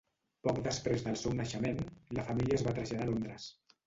Poc 0.45 0.59
després 0.67 1.03
del 1.07 1.19
seu 1.23 1.35
naixement, 1.39 1.83
la 2.21 2.23
família 2.31 2.57
es 2.57 2.65
va 2.69 2.73
traslladar 2.79 3.07
a 3.09 3.11
Londres. 3.11 3.47